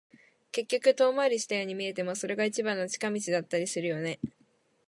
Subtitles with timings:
[0.51, 4.19] 結局、遠回りしたように見えても、それが一番の近道だったりするよね。